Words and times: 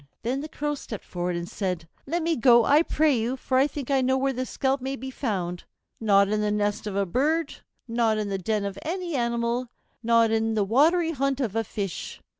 Then 0.23 0.41
the 0.41 0.49
Crow 0.49 0.73
stepped 0.73 1.05
forward 1.05 1.35
and 1.35 1.47
said, 1.47 1.87
"Let 2.07 2.23
me 2.23 2.35
go, 2.35 2.65
I 2.65 2.81
pray 2.81 3.15
you, 3.15 3.37
for 3.37 3.59
I 3.59 3.67
think 3.67 3.91
I 3.91 4.01
know 4.01 4.17
where 4.17 4.33
the 4.33 4.47
scalp 4.47 4.81
may 4.81 4.95
be 4.95 5.11
found; 5.11 5.63
not 5.99 6.27
in 6.27 6.41
the 6.41 6.49
nest 6.49 6.87
of 6.87 6.95
a 6.95 7.05
bird, 7.05 7.57
not 7.87 8.17
in 8.17 8.29
the 8.29 8.39
den 8.39 8.65
of 8.65 8.79
any 8.81 9.13
animal, 9.15 9.67
not 10.01 10.31
in 10.31 10.55
the 10.55 10.63
watery 10.65 11.11
haunt 11.11 11.39
of 11.39 11.55
a 11.55 11.63
fish. 11.63 12.19